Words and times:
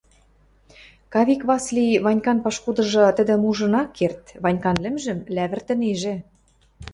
Кавик 1.13 1.41
Васли, 1.49 1.87
Ванькан 2.05 2.37
пашкудыжы, 2.43 3.05
тӹдӹм 3.17 3.41
ужын 3.49 3.73
ак 3.81 3.89
керд, 3.97 4.23
Ванькан 4.43 4.77
лӹмжӹм 4.83 5.19
лявӹртӹнежӹ; 5.35 6.15